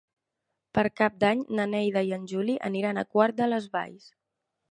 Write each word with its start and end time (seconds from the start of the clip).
Per 0.77 0.83
Cap 1.01 1.19
d'Any 1.23 1.43
na 1.59 1.67
Neida 1.75 2.03
i 2.09 2.09
en 2.17 2.25
Juli 2.33 2.57
aniran 2.71 3.01
a 3.01 3.05
Quart 3.13 3.39
de 3.43 3.51
les 3.55 3.71
Valls. 3.77 4.09